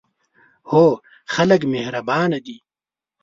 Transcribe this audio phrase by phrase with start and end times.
[0.71, 0.85] هو،
[1.33, 2.57] خلک مهربانه دي